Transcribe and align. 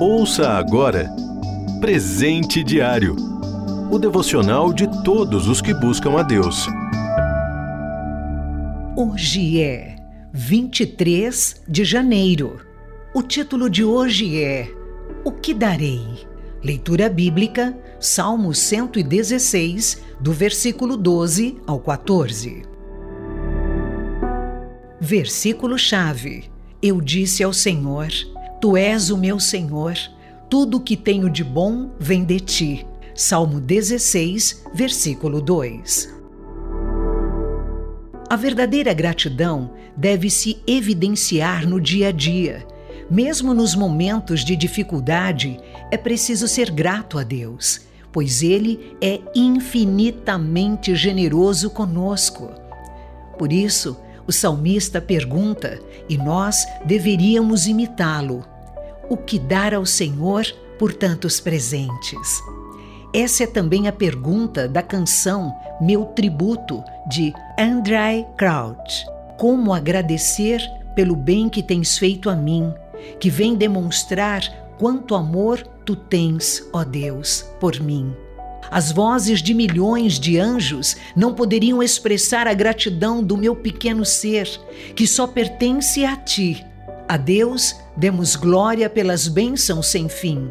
Ouça 0.00 0.48
agora 0.50 1.08
Presente 1.80 2.64
Diário 2.64 3.34
o 3.90 3.98
devocional 3.98 4.72
de 4.72 4.88
todos 5.04 5.46
os 5.46 5.60
que 5.60 5.72
buscam 5.72 6.18
a 6.18 6.22
Deus. 6.22 6.66
Hoje 8.96 9.62
é 9.62 9.94
23 10.32 11.62
de 11.68 11.84
janeiro. 11.84 12.60
O 13.14 13.22
título 13.22 13.70
de 13.70 13.84
hoje 13.84 14.42
é 14.42 14.68
O 15.24 15.30
que 15.30 15.54
darei? 15.54 16.02
Leitura 16.60 17.08
bíblica, 17.08 17.76
Salmo 18.00 18.52
116, 18.52 20.02
do 20.18 20.32
versículo 20.32 20.96
12 20.96 21.58
ao 21.66 21.78
14. 21.78 22.62
Versículo-chave: 25.00 26.50
Eu 26.82 27.00
disse 27.00 27.44
ao 27.44 27.52
Senhor: 27.52 28.08
Tu 28.64 28.78
és 28.78 29.10
o 29.10 29.18
meu 29.18 29.38
Senhor, 29.38 29.92
tudo 30.48 30.78
o 30.78 30.80
que 30.80 30.96
tenho 30.96 31.28
de 31.28 31.44
bom 31.44 31.90
vem 32.00 32.24
de 32.24 32.40
ti. 32.40 32.86
Salmo 33.14 33.60
16, 33.60 34.64
versículo 34.72 35.42
2. 35.42 36.08
A 38.30 38.36
verdadeira 38.36 38.94
gratidão 38.94 39.72
deve 39.94 40.30
se 40.30 40.62
evidenciar 40.66 41.68
no 41.68 41.78
dia 41.78 42.08
a 42.08 42.10
dia. 42.10 42.66
Mesmo 43.10 43.52
nos 43.52 43.74
momentos 43.74 44.42
de 44.42 44.56
dificuldade, 44.56 45.60
é 45.90 45.98
preciso 45.98 46.48
ser 46.48 46.70
grato 46.70 47.18
a 47.18 47.22
Deus, 47.22 47.82
pois 48.10 48.42
Ele 48.42 48.96
é 48.98 49.20
infinitamente 49.34 50.96
generoso 50.96 51.68
conosco. 51.68 52.50
Por 53.38 53.52
isso, 53.52 53.94
o 54.26 54.32
salmista 54.32 55.02
pergunta, 55.02 55.78
e 56.08 56.16
nós 56.16 56.64
deveríamos 56.86 57.66
imitá-lo: 57.66 58.53
o 59.08 59.16
que 59.16 59.38
dar 59.38 59.74
ao 59.74 59.86
Senhor 59.86 60.44
por 60.78 60.92
tantos 60.92 61.40
presentes? 61.40 62.42
Essa 63.12 63.44
é 63.44 63.46
também 63.46 63.86
a 63.86 63.92
pergunta 63.92 64.66
da 64.66 64.82
canção 64.82 65.54
Meu 65.80 66.04
Tributo, 66.06 66.82
de 67.08 67.32
Andrei 67.58 68.26
Crouch. 68.36 69.06
Como 69.38 69.72
agradecer 69.72 70.60
pelo 70.94 71.14
bem 71.14 71.48
que 71.48 71.62
tens 71.62 71.96
feito 71.96 72.28
a 72.28 72.34
mim, 72.34 72.72
que 73.20 73.30
vem 73.30 73.54
demonstrar 73.54 74.42
quanto 74.78 75.14
amor 75.14 75.62
tu 75.84 75.94
tens, 75.94 76.66
ó 76.72 76.84
Deus, 76.84 77.42
por 77.60 77.80
mim. 77.80 78.12
As 78.70 78.90
vozes 78.90 79.42
de 79.42 79.54
milhões 79.54 80.18
de 80.18 80.38
anjos 80.38 80.96
não 81.14 81.34
poderiam 81.34 81.82
expressar 81.82 82.48
a 82.48 82.54
gratidão 82.54 83.22
do 83.22 83.36
meu 83.36 83.54
pequeno 83.54 84.04
ser, 84.04 84.48
que 84.96 85.06
só 85.06 85.26
pertence 85.26 86.04
a 86.04 86.16
ti. 86.16 86.64
A 87.06 87.18
Deus 87.18 87.76
demos 87.94 88.34
glória 88.34 88.88
pelas 88.88 89.28
bênçãos 89.28 89.88
sem 89.88 90.08
fim. 90.08 90.50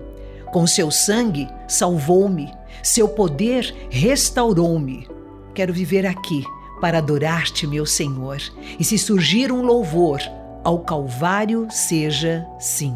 Com 0.51 0.67
seu 0.67 0.91
sangue 0.91 1.49
salvou-me, 1.67 2.53
seu 2.83 3.07
poder 3.07 3.73
restaurou-me. 3.89 5.07
Quero 5.55 5.73
viver 5.73 6.05
aqui 6.05 6.43
para 6.79 6.99
adorar-te, 6.99 7.65
meu 7.65 7.87
Senhor, 7.87 8.37
e 8.79 8.83
se 8.83 8.99
surgir 8.99 9.51
um 9.51 9.63
louvor, 9.63 10.19
ao 10.63 10.79
Calvário 10.79 11.67
seja 11.71 12.45
sim. 12.59 12.95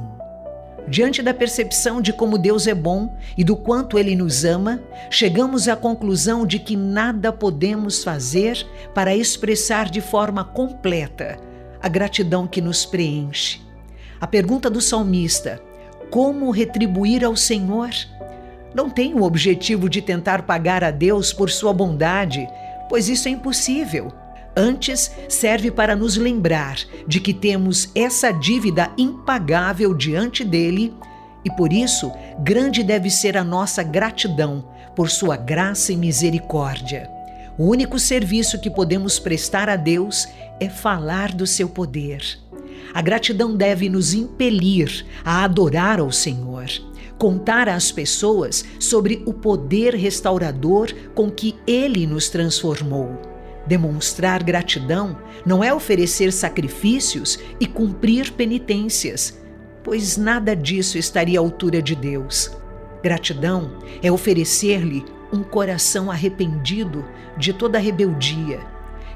Diante 0.88 1.24
da 1.24 1.34
percepção 1.34 2.00
de 2.00 2.14
como 2.14 2.38
Deus 2.38 2.68
é 2.68 2.76
bom 2.76 3.18
e 3.36 3.44
do 3.44 3.56
quanto 3.56 3.98
Ele 3.98 4.16
nos 4.16 4.46
ama, 4.46 4.80
chegamos 5.10 5.68
à 5.68 5.76
conclusão 5.76 6.46
de 6.46 6.60
que 6.60 6.78
nada 6.78 7.34
podemos 7.34 8.04
fazer 8.04 8.66
para 8.94 9.16
expressar 9.16 9.90
de 9.90 10.00
forma 10.00 10.44
completa 10.44 11.40
a 11.88 11.90
gratidão 11.90 12.46
que 12.46 12.62
nos 12.62 12.86
preenche. 12.86 13.62
A 14.20 14.28
pergunta 14.28 14.70
do 14.70 14.82
salmista, 14.82 15.62
como 16.12 16.52
retribuir 16.52 17.24
ao 17.24 17.36
Senhor? 17.36 17.90
Não 18.76 18.90
tem 18.90 19.14
o 19.14 19.24
objetivo 19.24 19.90
de 19.90 20.02
tentar 20.02 20.42
pagar 20.44 20.84
a 20.84 20.92
Deus 20.92 21.32
por 21.32 21.50
sua 21.50 21.72
bondade, 21.72 22.46
pois 22.90 23.08
isso 23.08 23.30
é 23.30 23.32
impossível. 23.32 24.12
Antes, 24.56 25.10
serve 25.30 25.72
para 25.72 25.96
nos 25.96 26.18
lembrar 26.18 26.78
de 27.08 27.22
que 27.22 27.34
temos 27.34 27.90
essa 27.96 28.32
dívida 28.32 28.92
impagável 28.98 29.94
diante 29.94 30.44
dele 30.44 30.94
e 31.46 31.50
por 31.52 31.72
isso, 31.72 32.12
grande 32.40 32.84
deve 32.84 33.10
ser 33.10 33.38
a 33.38 33.44
nossa 33.44 33.82
gratidão 33.82 34.68
por 34.94 35.10
sua 35.10 35.38
graça 35.38 35.94
e 35.94 35.96
misericórdia. 35.96 37.17
O 37.58 37.66
único 37.66 37.98
serviço 37.98 38.60
que 38.62 38.70
podemos 38.70 39.18
prestar 39.18 39.68
a 39.68 39.76
Deus 39.76 40.28
é 40.60 40.70
falar 40.70 41.34
do 41.34 41.48
seu 41.48 41.68
poder. 41.68 42.22
A 42.94 43.02
gratidão 43.02 43.56
deve 43.56 43.90
nos 43.90 44.14
impelir 44.14 45.04
a 45.26 45.44
adorar 45.44 46.00
ao 46.00 46.12
Senhor, 46.12 46.68
contar 47.18 47.68
às 47.68 47.92
pessoas 47.92 48.64
sobre 48.80 49.24
o 49.26 49.34
poder 49.34 49.96
restaurador 49.96 50.94
com 51.16 51.32
que 51.32 51.56
Ele 51.66 52.06
nos 52.06 52.30
transformou. 52.30 53.20
Demonstrar 53.66 54.44
gratidão 54.44 55.18
não 55.44 55.64
é 55.64 55.74
oferecer 55.74 56.32
sacrifícios 56.32 57.40
e 57.60 57.66
cumprir 57.66 58.34
penitências, 58.34 59.42
pois 59.84 60.16
nada 60.16 60.56
disso 60.56 60.96
estaria 60.96 61.40
à 61.40 61.42
altura 61.42 61.82
de 61.82 61.96
Deus. 61.96 62.52
Gratidão 63.02 63.80
é 64.02 64.12
oferecer-lhe 64.12 65.04
um 65.32 65.44
coração 65.44 66.10
arrependido 66.10 67.06
de 67.38 67.54
toda 67.54 67.80
rebeldia, 67.80 68.60